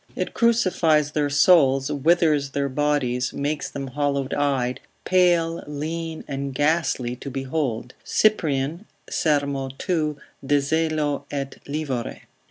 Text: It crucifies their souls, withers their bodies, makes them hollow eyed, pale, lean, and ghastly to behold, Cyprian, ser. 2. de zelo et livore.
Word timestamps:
It 0.15 0.33
crucifies 0.33 1.11
their 1.11 1.29
souls, 1.29 1.91
withers 1.91 2.49
their 2.49 2.69
bodies, 2.69 3.33
makes 3.33 3.69
them 3.69 3.85
hollow 3.89 4.27
eyed, 4.35 4.79
pale, 5.05 5.63
lean, 5.67 6.23
and 6.27 6.55
ghastly 6.55 7.15
to 7.17 7.29
behold, 7.29 7.93
Cyprian, 8.03 8.85
ser. 9.11 9.41
2. 9.77 10.17
de 10.43 10.57
zelo 10.59 11.25
et 11.29 11.59
livore. 11.67 12.21